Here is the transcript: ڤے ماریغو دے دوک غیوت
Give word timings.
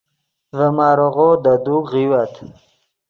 ڤے 0.57 0.67
ماریغو 0.77 1.27
دے 1.43 1.53
دوک 1.63 1.83
غیوت 1.93 2.33